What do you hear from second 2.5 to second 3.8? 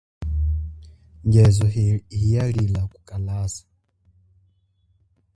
lila kukalasa.